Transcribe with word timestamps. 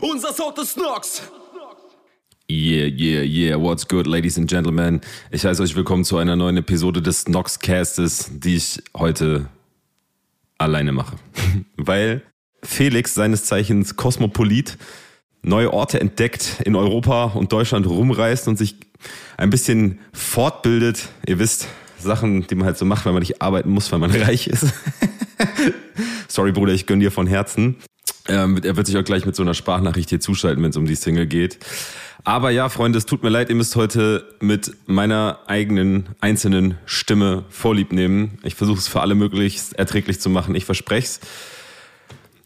Unser 0.00 0.32
Sound 0.32 0.58
ist 0.58 0.76
Nox. 0.76 1.22
Yeah, 2.50 2.86
yeah, 2.86 3.22
yeah, 3.22 3.56
what's 3.56 3.88
good, 3.88 4.06
ladies 4.06 4.38
and 4.38 4.48
gentlemen? 4.48 5.00
Ich 5.30 5.44
heiße 5.44 5.62
euch 5.62 5.74
willkommen 5.74 6.04
zu 6.04 6.18
einer 6.18 6.36
neuen 6.36 6.58
Episode 6.58 7.02
des 7.02 7.28
Noxcastes, 7.28 8.30
die 8.34 8.56
ich 8.56 8.82
heute 8.96 9.48
alleine 10.58 10.92
mache. 10.92 11.16
Weil 11.76 12.22
Felix, 12.62 13.14
seines 13.14 13.46
Zeichens 13.46 13.96
Kosmopolit, 13.96 14.76
neue 15.42 15.72
Orte 15.72 15.98
entdeckt, 15.98 16.60
in 16.64 16.76
Europa 16.76 17.24
und 17.24 17.52
Deutschland 17.52 17.86
rumreist 17.86 18.48
und 18.48 18.58
sich 18.58 18.76
ein 19.38 19.50
bisschen 19.50 19.98
fortbildet. 20.12 21.08
Ihr 21.26 21.38
wisst, 21.38 21.68
Sachen, 21.98 22.46
die 22.46 22.54
man 22.54 22.66
halt 22.66 22.76
so 22.78 22.84
macht, 22.84 23.06
weil 23.06 23.12
man 23.12 23.20
nicht 23.22 23.40
arbeiten 23.40 23.70
muss, 23.70 23.90
weil 23.90 23.98
man 23.98 24.10
reich 24.22 24.46
ist. 24.46 24.66
Sorry, 26.28 26.52
Bruder, 26.52 26.72
ich 26.74 26.86
gönn 26.86 27.00
dir 27.00 27.10
von 27.10 27.26
Herzen. 27.26 27.76
Ähm, 28.28 28.60
er 28.62 28.76
wird 28.76 28.86
sich 28.86 28.96
auch 28.96 29.04
gleich 29.04 29.26
mit 29.26 29.36
so 29.36 29.42
einer 29.42 29.54
Sprachnachricht 29.54 30.10
hier 30.10 30.20
zuschalten, 30.20 30.62
wenn 30.62 30.70
es 30.70 30.76
um 30.76 30.86
die 30.86 30.94
Single 30.94 31.26
geht. 31.26 31.58
Aber 32.24 32.50
ja, 32.50 32.68
Freunde, 32.68 32.98
es 32.98 33.06
tut 33.06 33.22
mir 33.22 33.28
leid, 33.28 33.50
ihr 33.50 33.54
müsst 33.54 33.76
heute 33.76 34.24
mit 34.40 34.76
meiner 34.86 35.38
eigenen 35.46 36.08
einzelnen 36.20 36.76
Stimme 36.84 37.44
Vorlieb 37.50 37.92
nehmen. 37.92 38.38
Ich 38.42 38.56
versuche 38.56 38.78
es 38.78 38.88
für 38.88 39.00
alle 39.00 39.14
möglichst 39.14 39.78
erträglich 39.78 40.20
zu 40.20 40.28
machen. 40.28 40.56
Ich 40.56 40.64
verspreche 40.64 41.06
es. 41.06 41.20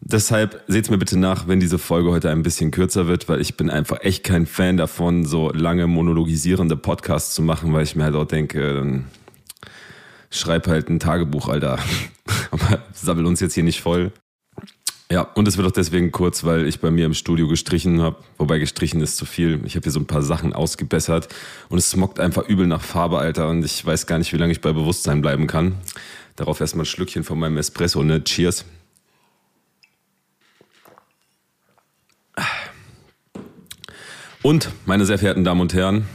Deshalb 0.03 0.63
seht's 0.67 0.91
mir 0.91 0.99
bitte 0.99 1.19
nach, 1.19 1.49
wenn 1.49 1.61
diese 1.61 1.79
Folge 1.79 2.11
heute 2.11 2.31
ein 2.31 2.43
bisschen 2.43 2.71
kürzer 2.71 3.07
wird, 3.07 3.29
weil 3.29 3.41
ich 3.41 3.57
bin 3.57 3.71
einfach 3.71 4.01
echt 4.03 4.25
kein 4.25 4.47
Fan 4.47 4.77
davon, 4.77 5.25
so 5.25 5.51
lange 5.51 5.87
monologisierende 5.87 6.77
Podcasts 6.77 7.35
zu 7.35 7.43
machen, 7.43 7.73
weil 7.73 7.85
ich 7.85 7.97
mir 7.97 8.05
halt 8.05 8.17
auch 8.17 8.27
denke, 8.27 8.75
dann 8.75 9.07
schreib 10.31 10.69
halt 10.69 10.89
ein 10.89 11.01
Tagebuch, 11.01 11.49
Alter. 11.49 11.79
Aber 12.51 12.83
sammel 12.93 13.27
uns 13.27 13.41
jetzt 13.41 13.55
hier 13.55 13.65
nicht 13.65 13.81
voll. 13.81 14.13
Ja, 15.13 15.23
und 15.23 15.49
es 15.49 15.57
wird 15.57 15.67
auch 15.67 15.73
deswegen 15.73 16.13
kurz, 16.13 16.45
weil 16.45 16.69
ich 16.69 16.79
bei 16.79 16.93
mir 16.93 17.05
im 17.05 17.15
Studio 17.15 17.49
gestrichen 17.49 18.01
habe. 18.01 18.23
Wobei 18.39 18.61
gestrichen 18.61 19.01
ist 19.01 19.17
zu 19.17 19.27
viel. 19.27 19.61
Ich 19.65 19.75
habe 19.75 19.83
hier 19.83 19.91
so 19.91 19.99
ein 19.99 20.07
paar 20.07 20.23
Sachen 20.23 20.53
ausgebessert 20.53 21.29
und 21.69 21.79
es 21.79 21.91
smockt 21.91 22.21
einfach 22.21 22.49
übel 22.49 22.69
nach 22.69 22.81
Farbe, 22.81 23.19
Alter. 23.19 23.49
Und 23.49 23.65
ich 23.65 23.85
weiß 23.85 24.07
gar 24.07 24.19
nicht, 24.19 24.33
wie 24.33 24.37
lange 24.37 24.53
ich 24.53 24.61
bei 24.61 24.73
Bewusstsein 24.73 25.21
bleiben 25.21 25.49
kann. 25.49 25.75
Darauf 26.37 26.61
erstmal 26.61 26.85
ein 26.85 26.87
Schlückchen 26.87 27.25
von 27.25 27.41
meinem 27.41 27.57
Espresso, 27.57 28.05
ne? 28.05 28.23
Cheers. 28.23 28.65
Und, 34.43 34.71
meine 34.87 35.07
sehr 35.07 35.19
verehrten 35.19 35.43
Damen 35.43 35.61
und 35.61 35.75
Herren, 35.75 36.07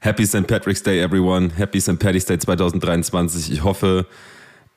Happy 0.00 0.26
St. 0.26 0.46
Patrick's 0.46 0.82
Day, 0.82 1.00
everyone. 1.00 1.50
Happy 1.56 1.78
St. 1.78 1.98
Patty's 1.98 2.24
Day 2.24 2.38
2023. 2.38 3.52
Ich 3.52 3.62
hoffe, 3.62 4.06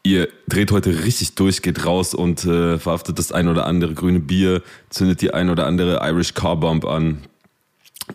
ihr 0.06 0.30
dreht 0.48 0.72
heute 0.72 1.04
richtig 1.04 1.36
durch, 1.36 1.62
geht 1.62 1.86
raus 1.86 2.14
und 2.14 2.46
äh, 2.46 2.78
verhaftet 2.78 3.20
das 3.20 3.32
ein 3.32 3.48
oder 3.48 3.66
andere 3.66 3.94
grüne 3.94 4.20
Bier, 4.20 4.62
zündet 4.90 5.22
die 5.22 5.34
ein 5.34 5.50
oder 5.50 5.66
andere 5.66 6.00
Irish 6.08 6.34
Car 6.34 6.58
Bomb 6.58 6.86
an 6.86 7.20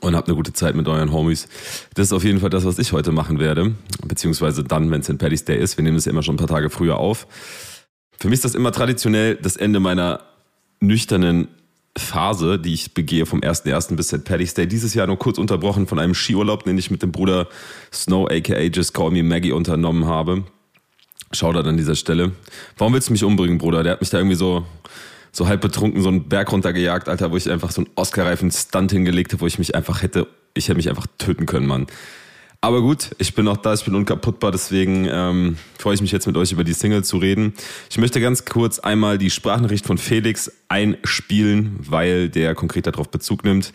und 0.00 0.14
habt 0.14 0.28
eine 0.28 0.36
gute 0.36 0.52
Zeit 0.52 0.76
mit 0.76 0.86
euren 0.86 1.12
Homies. 1.12 1.48
Das 1.94 2.06
ist 2.06 2.12
auf 2.12 2.22
jeden 2.22 2.38
Fall 2.40 2.50
das, 2.50 2.64
was 2.64 2.78
ich 2.78 2.92
heute 2.92 3.10
machen 3.10 3.40
werde. 3.40 3.74
Beziehungsweise 4.06 4.62
dann, 4.62 4.90
wenn 4.90 5.02
St. 5.02 5.18
Patty's 5.18 5.44
Day 5.44 5.58
ist. 5.58 5.76
Wir 5.76 5.82
nehmen 5.82 5.96
es 5.96 6.04
ja 6.04 6.12
immer 6.12 6.22
schon 6.22 6.36
ein 6.36 6.38
paar 6.38 6.46
Tage 6.46 6.70
früher 6.70 6.96
auf. 6.96 7.26
Für 8.18 8.28
mich 8.28 8.36
ist 8.36 8.44
das 8.44 8.54
immer 8.54 8.70
traditionell 8.70 9.34
das 9.34 9.56
Ende 9.56 9.80
meiner 9.80 10.20
nüchternen 10.78 11.48
Phase, 11.98 12.58
die 12.60 12.72
ich 12.72 12.94
begehe 12.94 13.26
vom 13.26 13.40
1.1. 13.40 13.96
bis 13.96 14.08
St. 14.08 14.24
Paddy's 14.24 14.54
Day. 14.54 14.68
Dieses 14.68 14.94
Jahr 14.94 15.08
nur 15.08 15.18
kurz 15.18 15.38
unterbrochen 15.38 15.88
von 15.88 15.98
einem 15.98 16.14
Skiurlaub, 16.14 16.62
den 16.62 16.78
ich 16.78 16.92
mit 16.92 17.02
dem 17.02 17.10
Bruder 17.10 17.48
Snow 17.92 18.30
aka 18.30 18.60
Just 18.60 18.94
Call 18.94 19.10
Me 19.10 19.24
Maggie 19.24 19.50
unternommen 19.50 20.04
habe. 20.04 20.44
Da 21.32 21.48
an 21.48 21.76
dieser 21.76 21.94
Stelle. 21.94 22.32
Warum 22.76 22.92
willst 22.92 23.08
du 23.08 23.12
mich 23.12 23.22
umbringen, 23.22 23.58
Bruder? 23.58 23.84
Der 23.84 23.92
hat 23.92 24.00
mich 24.00 24.10
da 24.10 24.18
irgendwie 24.18 24.34
so, 24.34 24.66
so 25.30 25.46
halb 25.46 25.60
betrunken 25.60 26.02
so 26.02 26.08
einen 26.08 26.28
Berg 26.28 26.50
runtergejagt, 26.50 27.08
Alter, 27.08 27.30
wo 27.30 27.36
ich 27.36 27.48
einfach 27.48 27.70
so 27.70 27.82
einen 27.82 27.90
Oscar-reifen 27.94 28.50
Stunt 28.50 28.90
hingelegt 28.90 29.32
habe, 29.32 29.42
wo 29.42 29.46
ich 29.46 29.56
mich 29.56 29.76
einfach 29.76 30.02
hätte, 30.02 30.26
ich 30.54 30.66
hätte 30.66 30.76
mich 30.76 30.88
einfach 30.88 31.06
töten 31.18 31.46
können, 31.46 31.66
Mann. 31.68 31.86
Aber 32.60 32.82
gut, 32.82 33.10
ich 33.18 33.36
bin 33.36 33.46
auch 33.46 33.58
da, 33.58 33.72
ich 33.74 33.84
bin 33.84 33.94
unkaputtbar, 33.94 34.50
deswegen 34.50 35.06
ähm, 35.08 35.56
freue 35.78 35.94
ich 35.94 36.02
mich 36.02 36.10
jetzt 36.10 36.26
mit 36.26 36.36
euch 36.36 36.50
über 36.50 36.64
die 36.64 36.72
Single 36.72 37.04
zu 37.04 37.18
reden. 37.18 37.54
Ich 37.88 37.96
möchte 37.96 38.20
ganz 38.20 38.44
kurz 38.44 38.80
einmal 38.80 39.16
die 39.16 39.30
Sprachnachricht 39.30 39.86
von 39.86 39.98
Felix 39.98 40.50
einspielen, 40.68 41.76
weil 41.78 42.28
der 42.28 42.56
konkret 42.56 42.88
darauf 42.88 43.08
Bezug 43.08 43.44
nimmt. 43.44 43.72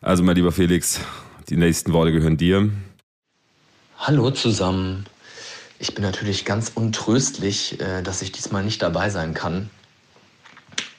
Also 0.00 0.22
mein 0.22 0.36
lieber 0.36 0.52
Felix, 0.52 1.00
die 1.48 1.56
nächsten 1.56 1.92
Worte 1.92 2.12
gehören 2.12 2.36
dir. 2.36 2.70
Hallo 3.98 4.30
zusammen. 4.30 5.04
Ich 5.82 5.96
bin 5.96 6.04
natürlich 6.04 6.44
ganz 6.44 6.70
untröstlich, 6.72 7.80
äh, 7.80 8.02
dass 8.02 8.22
ich 8.22 8.30
diesmal 8.30 8.62
nicht 8.62 8.80
dabei 8.80 9.10
sein 9.10 9.34
kann. 9.34 9.68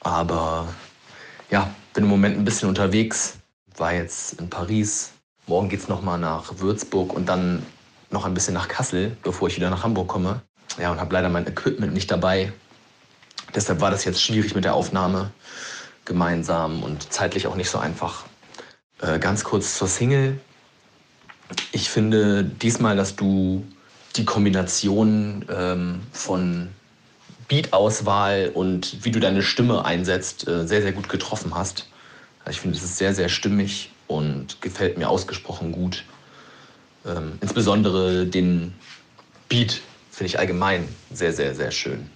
Aber 0.02 0.68
ja, 1.50 1.74
bin 1.94 2.04
im 2.04 2.10
Moment 2.10 2.38
ein 2.38 2.44
bisschen 2.44 2.68
unterwegs. 2.68 3.38
War 3.78 3.94
jetzt 3.94 4.42
in 4.42 4.50
Paris, 4.50 5.12
Morgen 5.48 5.70
geht 5.70 5.80
es 5.80 5.88
nochmal 5.88 6.20
nach 6.20 6.60
Würzburg 6.60 7.14
und 7.14 7.28
dann 7.28 7.66
noch 8.12 8.26
ein 8.26 8.34
bisschen 8.34 8.54
nach 8.54 8.68
Kassel, 8.68 9.16
bevor 9.24 9.48
ich 9.48 9.56
wieder 9.56 9.70
nach 9.70 9.84
Hamburg 9.84 10.10
komme. 10.10 10.42
Ja, 10.78 10.92
und 10.92 11.00
habe 11.00 11.14
leider 11.14 11.30
mein 11.30 11.48
Equipment 11.48 11.94
nicht 11.94 12.12
dabei. 12.12 12.52
Deshalb 13.56 13.80
war 13.80 13.90
das 13.90 14.04
jetzt 14.04 14.22
schwierig 14.22 14.54
mit 14.54 14.66
der 14.66 14.74
Aufnahme 14.74 15.32
gemeinsam 16.04 16.84
und 16.84 17.14
zeitlich 17.14 17.48
auch 17.48 17.56
nicht 17.56 17.70
so 17.70 17.78
einfach. 17.78 18.26
Äh, 19.00 19.18
ganz 19.20 19.46
kurz 19.46 19.78
zur 19.78 19.88
Single. 19.88 20.42
Ich 21.72 21.90
finde 21.90 22.44
diesmal, 22.44 22.98
dass 22.98 23.16
du 23.16 23.66
die 24.16 24.26
Kombination 24.26 25.46
ähm, 25.50 26.02
von 26.12 26.70
Beat-Auswahl 27.48 28.52
und 28.54 29.04
wie 29.04 29.12
du 29.12 29.20
deine 29.20 29.42
Stimme 29.42 29.86
einsetzt, 29.86 30.48
äh, 30.48 30.68
sehr, 30.68 30.82
sehr 30.82 30.92
gut 30.92 31.10
getroffen 31.10 31.56
hast. 31.56 31.88
Ich 32.50 32.60
finde, 32.60 32.78
es 32.78 32.84
ist 32.84 32.98
sehr, 32.98 33.14
sehr 33.14 33.30
stimmig 33.30 33.92
und 34.08 34.62
gefällt 34.62 34.98
mir 34.98 35.10
ausgesprochen 35.10 35.72
gut. 35.72 36.04
Ähm, 37.06 37.34
insbesondere 37.42 38.26
den 38.26 38.74
Beat 39.50 39.82
finde 40.12 40.28
ich 40.28 40.40
allgemein 40.40 40.88
sehr, 41.12 41.34
sehr, 41.34 41.56
sehr 41.56 41.72
schön. 41.72 42.10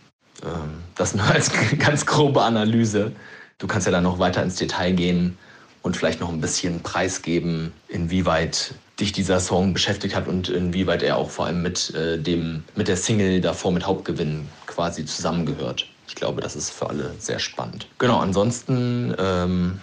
Ähm, 0.43 0.83
das 0.95 1.15
nur 1.15 1.25
als 1.25 1.51
ganz 1.79 2.05
grobe 2.05 2.41
Analyse. 2.41 3.11
Du 3.57 3.67
kannst 3.67 3.87
ja 3.87 3.91
dann 3.91 4.03
noch 4.03 4.19
weiter 4.19 4.43
ins 4.43 4.55
Detail 4.55 4.93
gehen 4.93 5.37
und 5.81 5.97
vielleicht 5.97 6.19
noch 6.19 6.29
ein 6.29 6.41
bisschen 6.41 6.81
preisgeben, 6.81 7.73
inwieweit 7.87 8.75
dich 8.99 9.11
dieser 9.11 9.39
Song 9.39 9.73
beschäftigt 9.73 10.15
hat 10.15 10.27
und 10.27 10.49
inwieweit 10.49 11.03
er 11.03 11.17
auch 11.17 11.29
vor 11.29 11.45
allem 11.45 11.61
mit, 11.61 11.93
äh, 11.93 12.17
dem, 12.17 12.63
mit 12.75 12.87
der 12.87 12.97
Single 12.97 13.41
davor 13.41 13.71
mit 13.71 13.85
Hauptgewinn 13.85 14.47
quasi 14.65 15.05
zusammengehört. 15.05 15.87
Ich 16.07 16.15
glaube, 16.15 16.41
das 16.41 16.55
ist 16.55 16.71
für 16.71 16.89
alle 16.89 17.13
sehr 17.19 17.39
spannend. 17.39 17.87
Genau, 17.99 18.19
ansonsten, 18.19 19.13
ähm, 19.19 19.79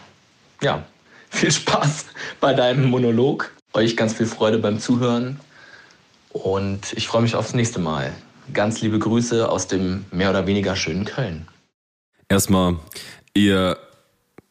ja, 0.62 0.84
viel 1.30 1.52
Spaß 1.52 2.06
bei 2.41 2.54
deinem 2.54 2.86
Monolog. 2.86 3.52
Euch 3.72 3.97
ganz 3.97 4.14
viel 4.14 4.26
Freude 4.26 4.58
beim 4.58 4.78
Zuhören. 4.78 5.41
Und 6.31 6.92
ich 6.94 7.06
freue 7.06 7.22
mich 7.22 7.36
aufs 7.36 7.54
nächste 7.54 7.78
Mal. 7.78 8.12
Ganz 8.52 8.81
liebe 8.81 8.98
Grüße 8.98 9.48
aus 9.48 9.69
dem 9.69 10.04
mehr 10.10 10.31
oder 10.31 10.46
weniger 10.46 10.76
schönen 10.76 11.04
Köln. 11.04 11.46
Erstmal, 12.28 12.78
ihr 13.34 13.78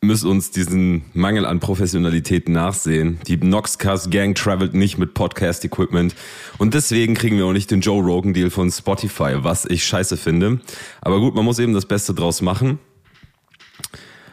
müsst 0.04 0.26
uns 0.26 0.52
diesen 0.52 1.06
Mangel 1.14 1.46
an 1.46 1.60
Professionalität 1.60 2.50
nachsehen. 2.50 3.20
Die 3.28 3.38
Noxcast 3.38 4.12
Gang 4.12 4.36
travelt 4.36 4.74
nicht 4.74 4.98
mit 4.98 5.14
Podcast 5.14 5.66
Equipment 5.66 6.16
und 6.58 6.74
deswegen 6.74 7.14
kriegen 7.14 7.38
wir 7.38 7.46
auch 7.46 7.54
nicht 7.54 7.72
den 7.72 7.82
Joe 7.82 8.04
Rogan 8.04 8.34
Deal 8.34 8.50
von 8.50 8.70
Spotify, 8.70 9.38
was 9.38 9.66
ich 9.66 9.86
scheiße 9.86 10.18
finde. 10.18 10.60
Aber 11.02 11.20
gut, 11.20 11.36
man 11.36 11.46
muss 11.46 11.60
eben 11.60 11.74
das 11.74 11.86
Beste 11.86 12.14
draus 12.14 12.42
machen. 12.42 12.80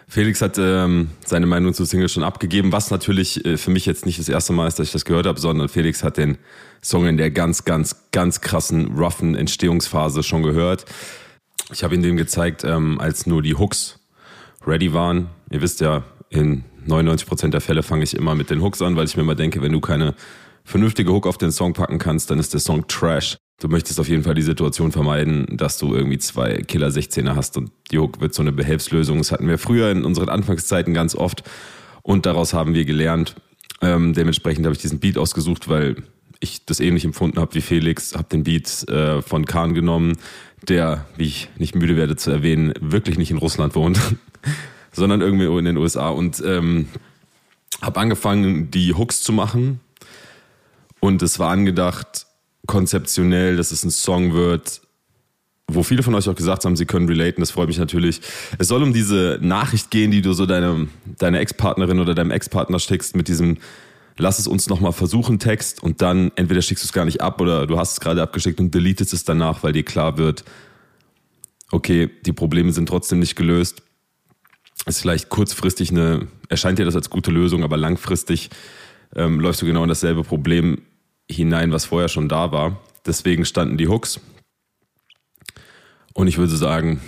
Felix 0.09 0.43
hat 0.43 0.59
ähm, 0.59 1.11
seine 1.25 1.47
Meinung 1.47 1.73
zur 1.73 1.87
Single 1.87 2.09
schon 2.09 2.25
abgegeben, 2.25 2.73
was 2.73 2.91
natürlich 2.91 3.45
äh, 3.45 3.57
für 3.57 3.71
mich 3.71 3.87
jetzt 3.87 4.07
nicht 4.07 4.19
das 4.19 4.29
erste 4.29 4.53
Mal 4.53 4.67
ist, 4.67 4.81
dass 4.81 4.89
ich 4.89 4.93
das 4.93 5.05
gehört 5.05 5.27
habe, 5.27 5.39
sondern 5.39 5.69
Felix 5.69 6.03
hat 6.03 6.17
den 6.17 6.37
Song 6.83 7.07
in 7.07 7.17
der 7.17 7.31
ganz, 7.31 7.65
ganz, 7.65 8.11
ganz 8.11 8.41
krassen, 8.41 8.99
roughen 8.99 9.37
Entstehungsphase 9.37 10.25
schon 10.25 10.43
gehört. 10.43 10.85
Ich 11.73 11.85
habe 11.85 11.95
ihn 11.95 12.03
dem 12.03 12.17
gezeigt, 12.17 12.65
ähm, 12.65 13.01
als 13.01 13.27
nur 13.27 13.41
die 13.41 13.55
Hooks 13.55 14.00
ready 14.67 14.93
waren. 14.93 15.29
Ihr 15.51 15.63
wisst 15.63 15.81
ja, 15.81 16.05
in 16.29 16.65
99% 16.87 17.49
der 17.49 17.61
Fälle 17.61 17.83
fange 17.83 18.05
ich 18.05 18.15
immer 18.15 18.35
mit 18.35 18.51
den 18.51 18.63
Hooks 18.63 18.83
an, 18.83 18.97
weil 18.97 19.07
ich 19.07 19.17
mir 19.17 19.23
immer 19.23 19.35
denke, 19.35 19.63
wenn 19.63 19.73
du 19.73 19.81
keine 19.81 20.15
vernünftige 20.65 21.13
Hook 21.13 21.27
auf 21.27 21.39
den 21.39 21.53
Song 21.53 21.73
packen 21.73 21.99
kannst, 21.99 22.31
dann 22.31 22.39
ist 22.39 22.53
der 22.53 22.61
Song 22.61 22.87
Trash. 22.87 23.37
Du 23.61 23.69
möchtest 23.69 24.01
auf 24.01 24.09
jeden 24.09 24.23
Fall 24.23 24.35
die 24.35 24.43
Situation 24.43 24.91
vermeiden, 24.91 25.47
dass 25.57 25.77
du 25.77 25.95
irgendwie 25.95 26.19
zwei 26.19 26.63
Killer 26.63 26.89
16er 26.89 27.35
hast 27.35 27.57
und 27.59 27.71
die 27.91 27.99
Hook 27.99 28.21
wird 28.21 28.33
so 28.33 28.43
eine 28.43 28.53
Behelfslösung. 28.53 29.19
Das 29.19 29.33
hatten 29.33 29.49
wir 29.49 29.59
früher 29.59 29.91
in 29.91 30.05
unseren 30.05 30.31
Anfangszeiten 30.31 30.95
ganz 30.95 31.15
oft 31.15 31.43
und 32.03 32.25
daraus 32.25 32.55
haben 32.55 32.75
wir 32.75 32.85
gelernt. 32.85 33.37
Ähm, 33.83 34.15
dementsprechend 34.15 34.65
habe 34.65 34.75
ich 34.75 34.81
diesen 34.81 34.99
Beat 34.99 35.19
ausgesucht, 35.19 35.69
weil 35.69 35.97
ich 36.41 36.65
das 36.65 36.81
ähnlich 36.81 37.05
empfunden 37.05 37.39
habe 37.39 37.55
wie 37.55 37.61
Felix, 37.61 38.15
habe 38.15 38.29
den 38.31 38.45
Beat 38.45 38.89
äh, 38.89 39.21
von 39.21 39.45
Kahn 39.45 39.75
genommen, 39.75 40.17
der, 40.67 41.07
wie 41.17 41.25
ich 41.25 41.49
nicht 41.59 41.75
müde 41.75 41.97
werde 41.97 42.17
zu 42.17 42.31
erwähnen, 42.31 42.73
wirklich 42.81 43.19
nicht 43.19 43.31
in 43.31 43.37
Russland 43.37 43.75
wohnt, 43.75 44.01
sondern 44.93 45.21
irgendwie 45.21 45.47
in 45.47 45.65
den 45.65 45.77
USA 45.77 46.09
und 46.09 46.43
ähm, 46.45 46.89
habe 47.81 48.01
angefangen, 48.01 48.71
die 48.71 48.95
Hooks 48.95 49.23
zu 49.23 49.33
machen 49.33 49.81
und 51.01 51.23
es 51.23 51.39
war 51.39 51.51
angedacht, 51.51 52.27
konzeptionell, 52.67 53.57
dass 53.57 53.73
es 53.73 53.85
ein 53.85 53.91
Song 53.91 54.35
wird, 54.35 54.83
wo 55.67 55.83
viele 55.83 56.03
von 56.03 56.15
euch 56.15 56.29
auch 56.29 56.35
gesagt 56.35 56.65
haben, 56.65 56.77
sie 56.77 56.87
können 56.87 57.09
relaten, 57.09 57.41
das 57.41 57.53
freut 57.53 57.69
mich 57.69 57.79
natürlich. 57.79 58.21
Es 58.59 58.69
soll 58.69 58.83
um 58.83 58.93
diese 58.93 59.39
Nachricht 59.41 59.91
gehen, 59.91 60.11
die 60.11 60.21
du 60.21 60.33
so 60.33 60.47
deine, 60.47 60.89
deine 61.19 61.39
Ex-Partnerin 61.39 62.01
oder 62.01 62.15
deinem 62.15 62.31
Ex-Partner 62.31 62.79
schickst 62.79 63.17
mit 63.17 63.29
diesem 63.29 63.59
Lass 64.21 64.39
es 64.39 64.47
uns 64.47 64.69
nochmal 64.69 64.93
versuchen 64.93 65.39
Text 65.39 65.83
und 65.83 66.03
dann 66.03 66.31
entweder 66.37 66.61
schickst 66.61 66.85
du 66.85 66.87
es 66.87 66.93
gar 66.93 67.07
nicht 67.07 67.23
ab 67.23 67.41
oder 67.41 67.67
du 67.67 67.79
hast 67.79 67.93
es 67.93 68.01
gerade 68.01 68.21
abgeschickt 68.21 68.61
und 68.61 68.75
deletest 68.75 69.15
es 69.15 69.25
danach, 69.25 69.63
weil 69.63 69.73
dir 69.73 69.83
klar 69.83 70.19
wird, 70.19 70.45
okay, 71.71 72.11
die 72.27 72.35
Probleme 72.35 72.71
sind 72.73 72.87
trotzdem 72.87 73.19
nicht 73.19 73.35
gelöst. 73.35 73.83
Ist 74.91 75.03
vielleicht 75.03 75.29
kurzfristig 75.29 75.93
eine, 75.93 76.27
erscheint 76.49 76.81
dir 76.81 76.85
das 76.85 76.97
als 76.97 77.11
gute 77.11 77.31
Lösung, 77.31 77.63
aber 77.63 77.77
langfristig 77.77 78.51
ähm, 79.15 79.39
läufst 79.39 79.63
du 79.63 79.67
genau 79.67 79.85
in 79.85 79.89
dasselbe 79.89 80.25
Problem 80.25 80.83
hinein, 81.31 81.71
was 81.71 81.85
vorher 81.85 82.09
schon 82.09 82.29
da 82.29 82.51
war. 82.51 82.81
Deswegen 83.07 83.45
standen 83.45 83.79
die 83.79 83.87
Hooks. 83.87 84.19
Und 86.13 86.27
ich 86.27 86.39
würde 86.39 86.57
sagen, 86.57 87.01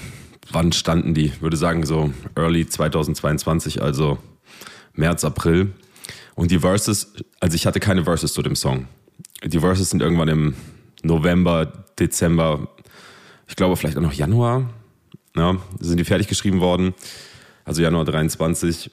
wann 0.52 0.70
standen 0.70 1.12
die? 1.12 1.24
Ich 1.24 1.42
würde 1.42 1.56
sagen 1.56 1.84
so 1.84 2.12
early 2.36 2.68
2022, 2.68 3.82
also 3.82 4.16
März, 4.92 5.24
April. 5.24 5.72
Und 6.36 6.52
die 6.52 6.60
Verses, 6.60 7.12
also 7.40 7.56
ich 7.56 7.66
hatte 7.66 7.80
keine 7.80 8.04
Verses 8.04 8.32
zu 8.32 8.42
dem 8.42 8.54
Song. 8.54 8.86
Die 9.42 9.58
Verses 9.58 9.90
sind 9.90 10.02
irgendwann 10.02 10.28
im 10.28 10.54
November, 11.02 11.66
Dezember, 11.98 12.68
ich 13.48 13.56
glaube 13.56 13.74
vielleicht 13.74 13.96
auch 13.96 14.02
noch 14.02 14.12
Januar, 14.12 14.70
ja, 15.34 15.56
sind 15.80 15.96
die 15.96 16.04
fertig 16.04 16.28
geschrieben 16.28 16.60
worden. 16.60 16.94
Also 17.64 17.82
Januar 17.82 18.04
23. 18.04 18.90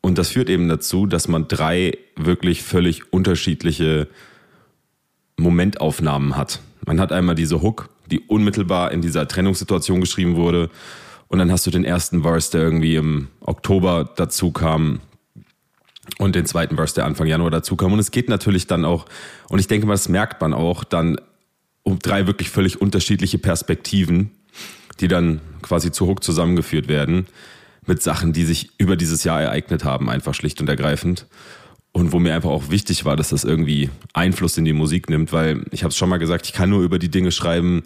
Und 0.00 0.18
das 0.18 0.30
führt 0.30 0.50
eben 0.50 0.68
dazu, 0.68 1.06
dass 1.06 1.28
man 1.28 1.48
drei 1.48 1.96
wirklich 2.16 2.62
völlig 2.62 3.12
unterschiedliche 3.12 4.08
Momentaufnahmen 5.38 6.36
hat. 6.36 6.60
Man 6.84 7.00
hat 7.00 7.12
einmal 7.12 7.36
diese 7.36 7.62
Hook, 7.62 7.88
die 8.10 8.20
unmittelbar 8.20 8.90
in 8.90 9.00
dieser 9.00 9.28
Trennungssituation 9.28 10.00
geschrieben 10.00 10.36
wurde. 10.36 10.70
Und 11.28 11.38
dann 11.38 11.50
hast 11.50 11.66
du 11.66 11.70
den 11.70 11.84
ersten 11.84 12.22
Verse, 12.22 12.50
der 12.50 12.62
irgendwie 12.62 12.96
im 12.96 13.28
Oktober 13.40 14.10
dazu 14.16 14.50
kam. 14.50 15.00
Und 16.18 16.34
den 16.34 16.46
zweiten 16.46 16.76
Verse, 16.76 16.94
der 16.94 17.06
Anfang 17.06 17.28
Januar 17.28 17.52
dazu 17.52 17.76
kam. 17.76 17.92
Und 17.92 18.00
es 18.00 18.10
geht 18.10 18.28
natürlich 18.28 18.66
dann 18.66 18.84
auch, 18.84 19.06
und 19.48 19.60
ich 19.60 19.68
denke 19.68 19.86
mal, 19.86 19.94
das 19.94 20.08
merkt 20.08 20.40
man 20.40 20.52
auch, 20.52 20.82
dann 20.82 21.16
um 21.84 22.00
drei 22.00 22.26
wirklich 22.26 22.50
völlig 22.50 22.80
unterschiedliche 22.80 23.38
Perspektiven, 23.38 24.32
die 25.00 25.08
dann 25.08 25.40
quasi 25.62 25.92
zu 25.92 26.06
Hook 26.06 26.22
zusammengeführt 26.22 26.88
werden 26.88 27.26
mit 27.86 28.02
Sachen, 28.02 28.32
die 28.32 28.44
sich 28.44 28.70
über 28.78 28.96
dieses 28.96 29.24
Jahr 29.24 29.42
ereignet 29.42 29.84
haben, 29.84 30.08
einfach 30.08 30.34
schlicht 30.34 30.60
und 30.60 30.68
ergreifend. 30.68 31.26
Und 31.92 32.12
wo 32.12 32.18
mir 32.18 32.34
einfach 32.34 32.50
auch 32.50 32.70
wichtig 32.70 33.04
war, 33.04 33.16
dass 33.16 33.30
das 33.30 33.44
irgendwie 33.44 33.90
Einfluss 34.14 34.56
in 34.56 34.64
die 34.64 34.72
Musik 34.72 35.10
nimmt, 35.10 35.32
weil 35.32 35.64
ich 35.72 35.82
habe 35.82 35.90
es 35.90 35.96
schon 35.96 36.08
mal 36.08 36.16
gesagt, 36.16 36.46
ich 36.46 36.54
kann 36.54 36.70
nur 36.70 36.82
über 36.82 36.98
die 36.98 37.10
Dinge 37.10 37.32
schreiben, 37.32 37.82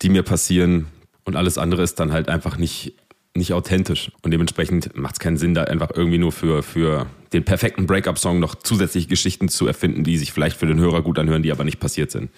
die 0.00 0.08
mir 0.08 0.22
passieren 0.22 0.86
und 1.24 1.36
alles 1.36 1.58
andere 1.58 1.82
ist 1.82 2.00
dann 2.00 2.12
halt 2.12 2.28
einfach 2.28 2.56
nicht, 2.56 2.94
nicht 3.34 3.52
authentisch. 3.52 4.10
Und 4.22 4.30
dementsprechend 4.30 4.96
macht 4.96 5.16
es 5.16 5.20
keinen 5.20 5.36
Sinn, 5.36 5.54
da 5.54 5.64
einfach 5.64 5.90
irgendwie 5.94 6.18
nur 6.18 6.32
für, 6.32 6.62
für 6.62 7.06
den 7.32 7.44
perfekten 7.44 7.86
Breakup-Song 7.86 8.40
noch 8.40 8.54
zusätzliche 8.54 9.08
Geschichten 9.08 9.48
zu 9.48 9.66
erfinden, 9.66 10.02
die 10.02 10.16
sich 10.16 10.32
vielleicht 10.32 10.56
für 10.56 10.66
den 10.66 10.80
Hörer 10.80 11.02
gut 11.02 11.18
anhören, 11.18 11.42
die 11.42 11.52
aber 11.52 11.64
nicht 11.64 11.78
passiert 11.78 12.10
sind. 12.10 12.30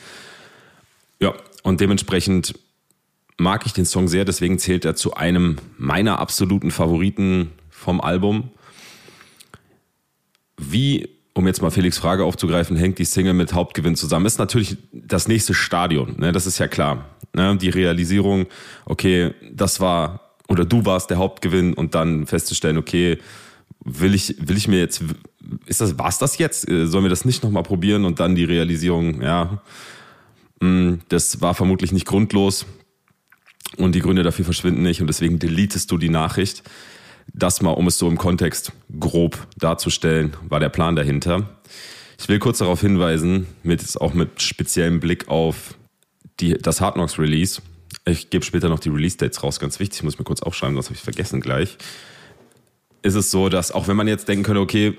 Ja, 1.21 1.35
und 1.63 1.81
dementsprechend 1.81 2.55
mag 3.37 3.67
ich 3.67 3.73
den 3.73 3.87
Song 3.87 4.09
sehr, 4.09 4.25
deswegen 4.25 4.59
zählt 4.59 4.85
er 4.85 4.95
zu 4.95 5.15
einem 5.15 5.57
meiner 5.77 6.19
absoluten 6.19 6.71
Favoriten 6.71 7.51
vom 7.71 8.01
Album. 8.01 8.51
Wie, 10.57 11.09
um 11.35 11.47
jetzt 11.47 11.61
mal 11.61 11.71
Felix 11.71 11.99
Frage 11.99 12.25
aufzugreifen, 12.25 12.77
hängt 12.77 12.99
die 12.99 13.05
Single 13.05 13.35
mit 13.35 13.53
Hauptgewinn 13.55 13.97
zusammen? 13.97 14.27
Ist 14.27 14.39
natürlich 14.39 14.77
das 14.93 15.27
nächste 15.27 15.55
Stadion, 15.55 16.15
ne? 16.19 16.33
das 16.33 16.47
ist 16.47 16.59
ja 16.59 16.69
klar. 16.69 17.07
Ne? 17.35 17.57
Die 17.57 17.71
Realisierung, 17.71 18.47
okay, 18.87 19.35
das 19.53 19.81
war 19.81 20.21
oder 20.47 20.65
du 20.65 20.85
warst 20.85 21.11
der 21.11 21.17
Hauptgewinn 21.17 21.73
und 21.75 21.95
dann 21.95 22.27
festzustellen, 22.27 22.77
okay, 22.77 23.19
will 23.83 24.15
ich, 24.15 24.37
will 24.39 24.57
ich 24.57 24.69
mir 24.69 24.79
jetzt, 24.79 25.03
ist 25.67 25.81
das, 25.81 25.99
war's 25.99 26.19
das 26.19 26.39
jetzt? 26.39 26.69
Äh, 26.69 26.87
sollen 26.87 27.05
wir 27.05 27.11
das 27.11 27.25
nicht 27.25 27.43
nochmal 27.43 27.63
probieren? 27.63 28.05
Und 28.05 28.21
dann 28.21 28.35
die 28.35 28.45
Realisierung, 28.45 29.23
ja, 29.23 29.63
hm, 30.61 31.01
das 31.09 31.41
war 31.41 31.55
vermutlich 31.55 31.93
nicht 31.93 32.07
grundlos 32.07 32.67
und 33.77 33.95
die 33.95 34.01
Gründe 34.01 34.23
dafür 34.23 34.45
verschwinden 34.45 34.83
nicht 34.83 35.01
und 35.01 35.07
deswegen 35.07 35.39
deletest 35.39 35.91
du 35.91 35.99
die 35.99 36.09
Nachricht. 36.09 36.63
Das 37.33 37.63
mal, 37.63 37.71
um 37.71 37.87
es 37.87 37.99
so 37.99 38.09
im 38.09 38.19
Kontext 38.19 38.73
grob 39.01 39.47
darzustellen, 39.57 40.37
war 40.49 40.61
der 40.61 40.69
Plan 40.69 40.95
dahinter. 40.95 41.49
Ich 42.19 42.29
will 42.29 42.39
kurz 42.39 42.59
darauf 42.59 42.81
hinweisen, 42.81 43.47
mit, 43.63 44.01
auch 44.01 44.15
mit 44.15 44.43
speziellem 44.43 45.01
Blick 45.01 45.29
auf 45.29 45.75
die, 46.41 46.55
das 46.55 46.81
Hard 46.81 46.95
Knocks 46.95 47.19
Release. 47.19 47.61
Ich 48.05 48.31
gebe 48.31 48.45
später 48.45 48.69
noch 48.69 48.79
die 48.79 48.91
Release-Dates 48.91 49.43
raus, 49.43 49.59
ganz 49.59 49.81
wichtig, 49.81 49.99
ich 49.99 50.05
muss 50.05 50.19
mir 50.19 50.25
kurz 50.25 50.43
aufschreiben, 50.43 50.77
das 50.77 50.87
habe 50.87 50.97
ich 50.97 51.03
vergessen 51.03 51.41
gleich. 51.41 51.79
Ist 53.03 53.15
es 53.15 53.31
so, 53.31 53.49
dass 53.49 53.73
auch 53.73 53.89
wenn 53.89 53.97
man 53.97 54.09
jetzt 54.09 54.29
denken 54.29 54.45
könnte, 54.45 54.61
okay, 54.61 54.97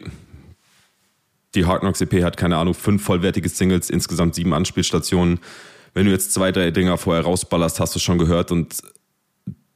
die 1.55 1.65
Hard 1.65 1.81
Knocks 1.81 2.01
EP 2.01 2.23
hat 2.23 2.37
keine 2.37 2.57
Ahnung, 2.57 2.73
fünf 2.73 3.03
vollwertige 3.03 3.49
Singles, 3.49 3.89
insgesamt 3.89 4.35
sieben 4.35 4.53
Anspielstationen, 4.53 5.39
wenn 5.95 6.05
du 6.05 6.11
jetzt 6.11 6.33
zwei, 6.33 6.51
drei 6.51 6.69
Dinger 6.69 6.97
vorher 6.97 7.23
rausballerst, 7.23 7.79
hast 7.79 7.95
du 7.95 7.99
schon 7.99 8.19
gehört. 8.19 8.51
Und 8.51 8.75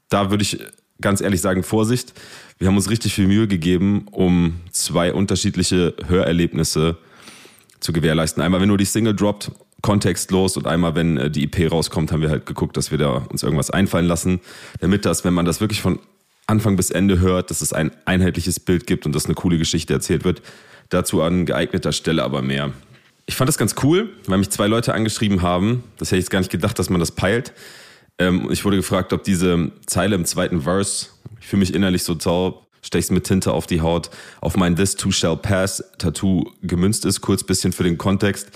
da 0.09 0.29
würde 0.29 0.43
ich 0.43 0.59
ganz 1.01 1.21
ehrlich 1.21 1.41
sagen, 1.41 1.63
Vorsicht. 1.63 2.13
Wir 2.57 2.67
haben 2.67 2.75
uns 2.75 2.89
richtig 2.89 3.13
viel 3.13 3.25
Mühe 3.25 3.47
gegeben, 3.47 4.05
um 4.11 4.59
zwei 4.71 5.13
unterschiedliche 5.13 5.95
Hörerlebnisse 6.05 6.97
zu 7.79 7.93
gewährleisten. 7.93 8.43
Einmal, 8.43 8.59
wenn 8.59 8.67
nur 8.67 8.77
die 8.77 8.85
Single 8.85 9.15
droppt, 9.15 9.51
kontextlos 9.81 10.57
und 10.57 10.67
einmal, 10.67 10.93
wenn 10.93 11.15
äh, 11.15 11.31
die 11.31 11.45
EP 11.45 11.71
rauskommt, 11.71 12.11
haben 12.11 12.21
wir 12.21 12.29
halt 12.29 12.45
geguckt, 12.45 12.75
dass 12.75 12.91
wir 12.91 12.97
da 12.97 13.25
uns 13.29 13.43
irgendwas 13.43 13.69
einfallen 13.69 14.05
lassen, 14.05 14.41
damit 14.81 15.05
das, 15.05 15.23
wenn 15.23 15.33
man 15.33 15.45
das 15.45 15.61
wirklich 15.61 15.81
von 15.81 15.99
Anfang 16.47 16.75
bis 16.75 16.89
Ende 16.89 17.21
hört, 17.21 17.49
dass 17.49 17.61
es 17.61 17.71
ein 17.71 17.91
einheitliches 18.03 18.59
Bild 18.59 18.87
gibt 18.87 19.05
und 19.05 19.15
dass 19.15 19.25
eine 19.25 19.35
coole 19.35 19.57
Geschichte 19.57 19.93
erzählt 19.93 20.25
wird. 20.25 20.41
Dazu 20.89 21.21
an 21.21 21.45
geeigneter 21.45 21.93
Stelle 21.93 22.23
aber 22.23 22.41
mehr. 22.41 22.73
Ich 23.29 23.35
fand 23.35 23.47
das 23.47 23.59
ganz 23.59 23.75
cool, 23.83 24.09
weil 24.25 24.39
mich 24.39 24.49
zwei 24.49 24.65
Leute 24.65 24.95
angeschrieben 24.95 25.43
haben. 25.43 25.83
Das 25.99 26.07
hätte 26.07 26.17
ich 26.17 26.23
jetzt 26.23 26.31
gar 26.31 26.39
nicht 26.39 26.49
gedacht, 26.49 26.79
dass 26.79 26.89
man 26.89 26.99
das 26.99 27.11
peilt. 27.11 27.53
Ähm, 28.17 28.49
ich 28.49 28.65
wurde 28.65 28.77
gefragt, 28.77 29.13
ob 29.13 29.23
diese 29.23 29.71
Zeile 29.85 30.15
im 30.15 30.25
zweiten 30.25 30.61
Verse, 30.63 31.09
ich 31.39 31.45
fühle 31.45 31.59
mich 31.59 31.75
innerlich 31.75 32.01
so 32.01 32.15
taub, 32.15 32.65
stechst 32.81 33.11
mit 33.11 33.25
Tinte 33.25 33.53
auf 33.53 33.67
die 33.67 33.81
Haut, 33.81 34.09
auf 34.41 34.57
mein 34.57 34.75
This 34.75 34.95
Too 34.95 35.11
Shall 35.11 35.37
Pass 35.37 35.83
Tattoo 35.99 36.43
gemünzt 36.63 37.05
ist. 37.05 37.21
Kurz 37.21 37.43
bisschen 37.43 37.71
für 37.71 37.83
den 37.83 37.99
Kontext. 37.99 38.49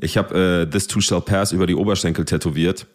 Ich 0.00 0.16
habe 0.16 0.62
äh, 0.62 0.70
This 0.70 0.86
Too 0.86 1.02
Shall 1.02 1.20
Pass 1.20 1.52
über 1.52 1.66
die 1.66 1.74
Oberschenkel 1.74 2.24
tätowiert, 2.24 2.86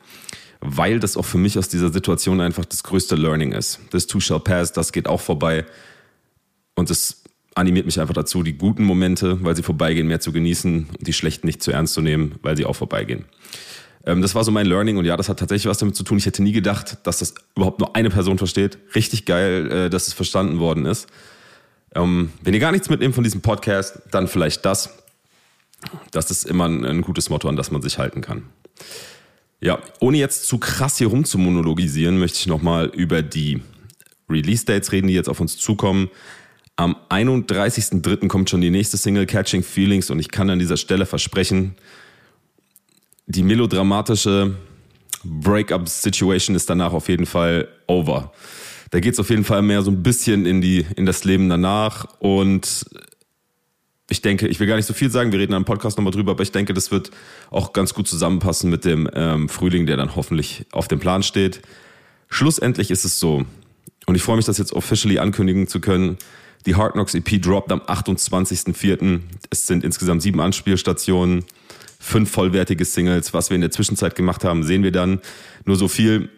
weil 0.59 0.99
das 0.99 1.17
auch 1.17 1.25
für 1.25 1.37
mich 1.37 1.55
aus 1.55 1.69
dieser 1.69 1.93
Situation 1.93 2.41
einfach 2.41 2.65
das 2.65 2.81
größte 2.81 3.15
Learning 3.15 3.51
ist. 3.51 3.79
This 3.91 4.07
Too 4.07 4.21
Shall 4.21 4.39
Pass, 4.39 4.73
das 4.73 4.91
geht 4.91 5.07
auch 5.07 5.21
vorbei. 5.21 5.67
Und 6.73 6.89
das 6.89 7.20
animiert 7.55 7.85
mich 7.85 7.99
einfach 7.99 8.13
dazu, 8.13 8.43
die 8.43 8.57
guten 8.57 8.83
Momente, 8.83 9.43
weil 9.43 9.55
sie 9.55 9.63
vorbeigehen, 9.63 10.07
mehr 10.07 10.19
zu 10.19 10.31
genießen 10.31 10.89
und 10.97 11.07
die 11.07 11.13
schlechten 11.13 11.47
nicht 11.47 11.61
zu 11.61 11.71
ernst 11.71 11.93
zu 11.93 12.01
nehmen, 12.01 12.35
weil 12.41 12.55
sie 12.55 12.65
auch 12.65 12.75
vorbeigehen. 12.75 13.25
Ähm, 14.05 14.21
das 14.21 14.35
war 14.35 14.43
so 14.43 14.51
mein 14.51 14.65
Learning 14.65 14.97
und 14.97 15.05
ja, 15.05 15.17
das 15.17 15.29
hat 15.29 15.39
tatsächlich 15.39 15.69
was 15.69 15.77
damit 15.77 15.95
zu 15.95 16.03
tun. 16.03 16.17
Ich 16.17 16.25
hätte 16.25 16.43
nie 16.43 16.53
gedacht, 16.53 16.97
dass 17.03 17.19
das 17.19 17.35
überhaupt 17.55 17.79
nur 17.79 17.95
eine 17.95 18.09
Person 18.09 18.37
versteht. 18.37 18.77
Richtig 18.95 19.25
geil, 19.25 19.71
äh, 19.71 19.89
dass 19.89 20.07
es 20.07 20.13
verstanden 20.13 20.59
worden 20.59 20.85
ist. 20.85 21.07
Ähm, 21.93 22.31
wenn 22.41 22.53
ihr 22.53 22.59
gar 22.59 22.71
nichts 22.71 22.89
mitnehmt 22.89 23.15
von 23.15 23.23
diesem 23.23 23.41
Podcast, 23.41 24.01
dann 24.11 24.27
vielleicht 24.27 24.65
das. 24.65 24.97
Das 26.11 26.31
ist 26.31 26.45
immer 26.45 26.67
ein, 26.67 26.85
ein 26.85 27.01
gutes 27.01 27.29
Motto, 27.29 27.49
an 27.49 27.55
das 27.55 27.71
man 27.71 27.81
sich 27.81 27.97
halten 27.97 28.21
kann. 28.21 28.43
Ja, 29.59 29.79
ohne 29.99 30.17
jetzt 30.17 30.47
zu 30.47 30.57
krass 30.57 30.97
hier 30.97 31.07
rum 31.07 31.25
zu 31.25 31.37
monologisieren, 31.37 32.17
möchte 32.17 32.39
ich 32.39 32.47
nochmal 32.47 32.87
über 32.87 33.21
die 33.21 33.61
Release-Dates 34.29 34.91
reden, 34.91 35.07
die 35.07 35.13
jetzt 35.13 35.29
auf 35.29 35.39
uns 35.39 35.57
zukommen. 35.57 36.09
Am 36.81 36.95
31.03. 37.09 38.27
kommt 38.27 38.49
schon 38.49 38.59
die 38.59 38.71
nächste 38.71 38.97
Single 38.97 39.27
Catching 39.27 39.61
Feelings 39.61 40.09
und 40.09 40.17
ich 40.17 40.31
kann 40.31 40.49
an 40.49 40.57
dieser 40.57 40.77
Stelle 40.77 41.05
versprechen, 41.05 41.75
die 43.27 43.43
melodramatische 43.43 44.55
Breakup-Situation 45.23 46.55
ist 46.55 46.71
danach 46.71 46.93
auf 46.93 47.07
jeden 47.07 47.27
Fall 47.27 47.67
over. 47.85 48.33
Da 48.89 48.99
geht 48.99 49.13
es 49.13 49.19
auf 49.19 49.29
jeden 49.29 49.43
Fall 49.43 49.61
mehr 49.61 49.83
so 49.83 49.91
ein 49.91 50.01
bisschen 50.01 50.47
in, 50.47 50.59
die, 50.59 50.83
in 50.95 51.05
das 51.05 51.23
Leben 51.23 51.49
danach 51.49 52.07
und 52.17 52.85
ich 54.09 54.23
denke, 54.23 54.47
ich 54.47 54.59
will 54.59 54.65
gar 54.65 54.77
nicht 54.77 54.87
so 54.87 54.95
viel 54.95 55.11
sagen, 55.11 55.31
wir 55.31 55.37
reden 55.37 55.53
am 55.53 55.65
Podcast 55.65 55.99
nochmal 55.99 56.13
drüber, 56.13 56.31
aber 56.31 56.41
ich 56.41 56.51
denke, 56.51 56.73
das 56.73 56.89
wird 56.89 57.11
auch 57.51 57.73
ganz 57.73 57.93
gut 57.93 58.07
zusammenpassen 58.07 58.71
mit 58.71 58.85
dem 58.85 59.07
ähm, 59.13 59.49
Frühling, 59.49 59.85
der 59.85 59.97
dann 59.97 60.15
hoffentlich 60.15 60.65
auf 60.71 60.87
dem 60.87 60.97
Plan 60.97 61.21
steht. 61.21 61.61
Schlussendlich 62.27 62.89
ist 62.89 63.05
es 63.05 63.19
so, 63.19 63.45
und 64.07 64.15
ich 64.15 64.23
freue 64.23 64.37
mich, 64.37 64.45
das 64.45 64.57
jetzt 64.57 64.73
officially 64.73 65.19
ankündigen 65.19 65.67
zu 65.67 65.79
können, 65.79 66.17
die 66.65 66.75
Hard 66.75 66.93
Knocks 66.93 67.13
EP 67.13 67.41
droppt 67.41 67.71
am 67.71 67.79
28.04. 67.81 69.21
Es 69.49 69.67
sind 69.67 69.83
insgesamt 69.83 70.21
sieben 70.21 70.39
Anspielstationen, 70.39 71.43
fünf 71.99 72.29
vollwertige 72.31 72.85
Singles. 72.85 73.33
Was 73.33 73.49
wir 73.49 73.55
in 73.55 73.61
der 73.61 73.71
Zwischenzeit 73.71 74.15
gemacht 74.15 74.43
haben, 74.43 74.63
sehen 74.63 74.83
wir 74.83 74.91
dann. 74.91 75.21
Nur 75.65 75.75
so 75.75 75.87
viel. 75.87 76.29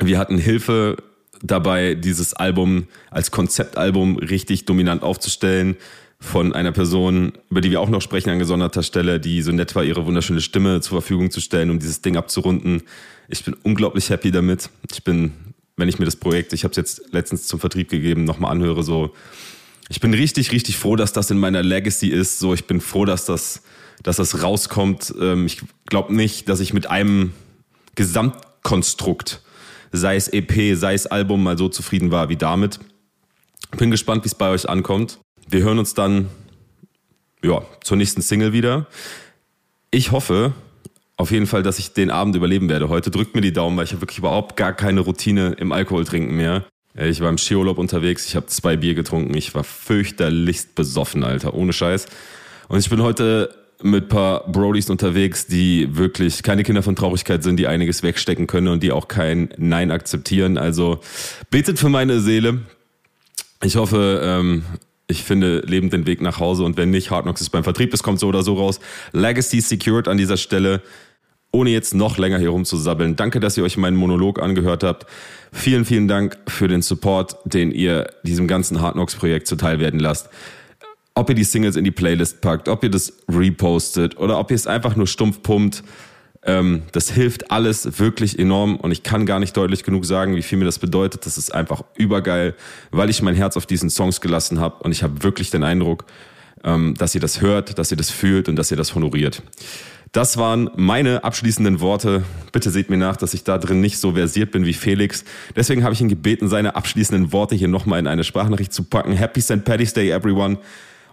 Wir 0.00 0.18
hatten 0.18 0.38
Hilfe 0.38 0.96
dabei, 1.42 1.94
dieses 1.94 2.34
Album 2.34 2.88
als 3.10 3.30
Konzeptalbum 3.30 4.18
richtig 4.18 4.64
dominant 4.64 5.02
aufzustellen. 5.02 5.76
von 6.20 6.52
einer 6.52 6.72
Person, 6.72 7.32
über 7.48 7.60
die 7.60 7.70
wir 7.70 7.80
auch 7.80 7.88
noch 7.88 8.02
sprechen 8.02 8.30
an 8.30 8.40
gesonderter 8.40 8.82
Stelle, 8.82 9.20
die 9.20 9.40
so 9.40 9.52
nett 9.52 9.76
war, 9.76 9.84
ihre 9.84 10.04
wunderschöne 10.04 10.40
Stimme 10.40 10.80
zur 10.80 11.00
Verfügung 11.00 11.30
zu 11.30 11.40
stellen, 11.40 11.70
um 11.70 11.78
dieses 11.78 12.02
Ding 12.02 12.16
abzurunden. 12.16 12.82
Ich 13.28 13.44
bin 13.44 13.54
unglaublich 13.62 14.10
happy 14.10 14.32
damit. 14.32 14.68
Ich 14.90 15.04
bin, 15.04 15.32
wenn 15.78 15.88
ich 15.88 15.98
mir 15.98 16.04
das 16.04 16.16
Projekt, 16.16 16.52
ich 16.52 16.64
habe 16.64 16.72
es 16.72 16.76
jetzt 16.76 17.12
letztens 17.12 17.46
zum 17.46 17.60
Vertrieb 17.60 17.88
gegeben, 17.88 18.24
nochmal 18.24 18.52
anhöre, 18.52 18.82
so, 18.82 19.14
ich 19.88 20.00
bin 20.00 20.12
richtig, 20.12 20.52
richtig 20.52 20.76
froh, 20.76 20.96
dass 20.96 21.12
das 21.12 21.30
in 21.30 21.38
meiner 21.38 21.62
Legacy 21.62 22.08
ist. 22.08 22.38
So, 22.38 22.52
ich 22.52 22.66
bin 22.66 22.80
froh, 22.80 23.04
dass 23.04 23.24
das, 23.24 23.62
dass 24.02 24.16
das 24.16 24.42
rauskommt. 24.42 25.14
Ähm, 25.18 25.46
ich 25.46 25.62
glaube 25.86 26.14
nicht, 26.14 26.48
dass 26.48 26.60
ich 26.60 26.74
mit 26.74 26.90
einem 26.90 27.32
Gesamtkonstrukt, 27.94 29.40
sei 29.90 30.16
es 30.16 30.28
EP, 30.28 30.76
sei 30.76 30.92
es 30.94 31.06
Album, 31.06 31.42
mal 31.42 31.56
so 31.56 31.68
zufrieden 31.68 32.10
war 32.10 32.28
wie 32.28 32.36
damit. 32.36 32.80
Bin 33.78 33.90
gespannt, 33.90 34.24
wie 34.24 34.28
es 34.28 34.34
bei 34.34 34.50
euch 34.50 34.68
ankommt. 34.68 35.20
Wir 35.48 35.62
hören 35.62 35.78
uns 35.78 35.94
dann 35.94 36.28
ja, 37.42 37.62
zur 37.82 37.96
nächsten 37.96 38.20
Single 38.20 38.52
wieder. 38.52 38.86
Ich 39.90 40.12
hoffe 40.12 40.52
auf 41.18 41.32
jeden 41.32 41.46
Fall, 41.46 41.62
dass 41.62 41.78
ich 41.78 41.92
den 41.92 42.10
Abend 42.10 42.36
überleben 42.36 42.68
werde. 42.68 42.88
Heute 42.88 43.10
drückt 43.10 43.34
mir 43.34 43.40
die 43.40 43.52
Daumen, 43.52 43.76
weil 43.76 43.84
ich 43.84 43.90
habe 43.90 44.02
wirklich 44.02 44.18
überhaupt 44.18 44.56
gar 44.56 44.72
keine 44.72 45.00
Routine 45.00 45.56
im 45.58 45.72
Alkohol 45.72 46.04
trinken 46.04 46.36
mehr. 46.36 46.64
Ich 46.94 47.20
war 47.20 47.28
im 47.28 47.38
Skiurlaub 47.38 47.78
unterwegs, 47.78 48.26
ich 48.26 48.36
habe 48.36 48.46
zwei 48.46 48.76
Bier 48.76 48.94
getrunken, 48.94 49.36
ich 49.36 49.54
war 49.54 49.64
fürchterlichst 49.64 50.74
besoffen, 50.74 51.24
Alter, 51.24 51.54
ohne 51.54 51.72
Scheiß. 51.72 52.06
Und 52.68 52.78
ich 52.78 52.88
bin 52.88 53.02
heute 53.02 53.54
mit 53.82 54.04
ein 54.04 54.08
paar 54.08 54.50
Brodies 54.50 54.90
unterwegs, 54.90 55.46
die 55.46 55.96
wirklich 55.96 56.42
keine 56.42 56.62
Kinder 56.62 56.82
von 56.82 56.96
Traurigkeit 56.96 57.42
sind, 57.42 57.56
die 57.56 57.66
einiges 57.66 58.02
wegstecken 58.02 58.46
können 58.46 58.68
und 58.68 58.82
die 58.82 58.92
auch 58.92 59.08
kein 59.08 59.50
Nein 59.56 59.90
akzeptieren. 59.90 60.56
Also 60.56 61.00
betet 61.50 61.78
für 61.78 61.88
meine 61.88 62.20
Seele. 62.20 62.60
Ich 63.62 63.76
hoffe, 63.76 64.20
ähm, 64.22 64.64
ich 65.08 65.22
finde 65.24 65.60
lebend 65.66 65.92
den 65.92 66.06
Weg 66.06 66.20
nach 66.20 66.38
Hause 66.38 66.64
und 66.64 66.76
wenn 66.76 66.90
nicht, 66.90 67.10
Hard 67.10 67.24
Knocks 67.24 67.40
ist 67.40 67.50
beim 67.50 67.64
Vertrieb, 67.64 67.90
das 67.90 68.02
kommt 68.02 68.20
so 68.20 68.28
oder 68.28 68.42
so 68.42 68.54
raus. 68.54 68.78
Legacy 69.12 69.60
secured 69.60 70.06
an 70.06 70.18
dieser 70.18 70.36
Stelle. 70.36 70.82
Ohne 71.50 71.70
jetzt 71.70 71.94
noch 71.94 72.18
länger 72.18 72.38
hier 72.38 72.50
rumzusabbeln. 72.50 73.16
Danke, 73.16 73.40
dass 73.40 73.56
ihr 73.56 73.64
euch 73.64 73.78
meinen 73.78 73.96
Monolog 73.96 74.40
angehört 74.40 74.84
habt. 74.84 75.06
Vielen, 75.50 75.86
vielen 75.86 76.06
Dank 76.06 76.36
für 76.46 76.68
den 76.68 76.82
Support, 76.82 77.36
den 77.44 77.70
ihr 77.70 78.10
diesem 78.22 78.46
ganzen 78.46 78.82
Hard 78.82 78.94
Knocks 78.94 79.16
Projekt 79.16 79.46
zuteil 79.46 79.80
werden 79.80 79.98
lasst. 79.98 80.28
Ob 81.14 81.30
ihr 81.30 81.34
die 81.34 81.44
Singles 81.44 81.76
in 81.76 81.84
die 81.84 81.90
Playlist 81.90 82.42
packt, 82.42 82.68
ob 82.68 82.84
ihr 82.84 82.90
das 82.90 83.14
repostet 83.28 84.18
oder 84.18 84.38
ob 84.38 84.50
ihr 84.50 84.56
es 84.56 84.66
einfach 84.66 84.94
nur 84.94 85.06
stumpf 85.06 85.42
pumpt. 85.42 85.82
Ähm, 86.44 86.82
das 86.92 87.10
hilft 87.10 87.50
alles 87.50 87.98
wirklich 87.98 88.38
enorm 88.38 88.76
und 88.76 88.92
ich 88.92 89.02
kann 89.02 89.26
gar 89.26 89.40
nicht 89.40 89.56
deutlich 89.56 89.82
genug 89.82 90.04
sagen, 90.04 90.36
wie 90.36 90.42
viel 90.42 90.58
mir 90.58 90.66
das 90.66 90.78
bedeutet. 90.78 91.26
Das 91.26 91.38
ist 91.38 91.52
einfach 91.52 91.82
übergeil, 91.96 92.54
weil 92.90 93.10
ich 93.10 93.22
mein 93.22 93.34
Herz 93.34 93.56
auf 93.56 93.66
diesen 93.66 93.90
Songs 93.90 94.20
gelassen 94.20 94.60
habe 94.60 94.84
und 94.84 94.92
ich 94.92 95.02
habe 95.02 95.24
wirklich 95.24 95.50
den 95.50 95.64
Eindruck, 95.64 96.04
ähm, 96.62 96.94
dass 96.96 97.14
ihr 97.14 97.20
das 97.20 97.40
hört, 97.40 97.78
dass 97.78 97.90
ihr 97.90 97.96
das 97.96 98.10
fühlt 98.10 98.48
und 98.48 98.56
dass 98.56 98.70
ihr 98.70 98.76
das 98.76 98.94
honoriert. 98.94 99.42
Das 100.12 100.38
waren 100.38 100.70
meine 100.76 101.24
abschließenden 101.24 101.80
Worte. 101.80 102.24
Bitte 102.52 102.70
seht 102.70 102.88
mir 102.88 102.96
nach, 102.96 103.16
dass 103.16 103.34
ich 103.34 103.44
da 103.44 103.58
drin 103.58 103.80
nicht 103.80 103.98
so 103.98 104.12
versiert 104.12 104.52
bin 104.52 104.64
wie 104.64 104.72
Felix. 104.72 105.24
Deswegen 105.54 105.84
habe 105.84 105.92
ich 105.92 106.00
ihn 106.00 106.08
gebeten, 106.08 106.48
seine 106.48 106.76
abschließenden 106.76 107.32
Worte 107.32 107.54
hier 107.54 107.68
nochmal 107.68 107.98
in 107.98 108.06
eine 108.06 108.24
Sprachnachricht 108.24 108.72
zu 108.72 108.84
packen. 108.84 109.12
Happy 109.12 109.40
St. 109.40 109.64
Paddy's 109.64 109.92
Day, 109.92 110.10
everyone. 110.10 110.58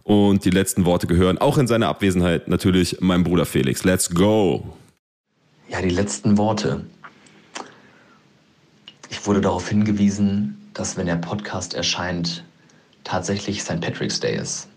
Und 0.04 0.46
die 0.46 0.50
letzten 0.50 0.86
Worte 0.86 1.08
gehören 1.08 1.40
auch 1.40 1.58
in 1.58 1.68
seiner 1.68 1.88
Abwesenheit 1.88 2.48
natürlich 2.48 3.02
meinem 3.02 3.24
Bruder 3.24 3.46
Felix. 3.46 3.84
Let's 3.84 4.10
go! 4.10 4.78
Ja, 5.68 5.82
die 5.82 5.90
letzten 5.90 6.38
Worte. 6.38 6.86
Ich 9.10 9.26
wurde 9.26 9.42
darauf 9.42 9.68
hingewiesen, 9.68 10.70
dass 10.74 10.96
wenn 10.96 11.08
der 11.08 11.16
Podcast 11.16 11.74
erscheint, 11.74 12.44
tatsächlich 13.04 13.64
St. 13.64 13.82
Patrick's 13.82 14.20
Day 14.20 14.38
ist. 14.38 14.68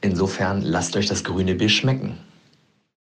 Insofern 0.00 0.62
lasst 0.62 0.96
euch 0.96 1.06
das 1.06 1.24
grüne 1.24 1.54
Bier 1.54 1.68
schmecken. 1.68 2.18